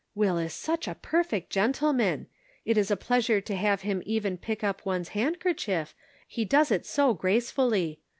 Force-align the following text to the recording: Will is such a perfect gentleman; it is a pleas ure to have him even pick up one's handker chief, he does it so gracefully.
Will 0.15 0.39
is 0.39 0.51
such 0.55 0.87
a 0.87 0.95
perfect 0.95 1.51
gentleman; 1.51 2.25
it 2.65 2.75
is 2.75 2.89
a 2.89 2.97
pleas 2.97 3.29
ure 3.29 3.39
to 3.41 3.55
have 3.55 3.81
him 3.83 4.01
even 4.03 4.35
pick 4.35 4.63
up 4.63 4.83
one's 4.83 5.09
handker 5.09 5.55
chief, 5.55 5.93
he 6.27 6.43
does 6.43 6.71
it 6.71 6.87
so 6.87 7.13
gracefully. 7.13 7.99